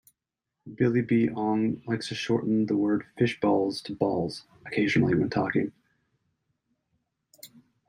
Billy 0.73 1.03
B. 1.03 1.29
Ong 1.29 1.83
likes 1.85 2.07
to 2.07 2.15
shorten 2.15 2.65
the 2.65 2.75
word 2.75 3.05
"fishballs" 3.19 3.83
to 3.83 3.93
"balls" 3.93 4.47
occasionally 4.65 5.13
when 5.13 5.29
talking. 5.29 5.73